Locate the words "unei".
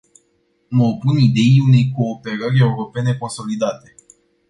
1.59-1.91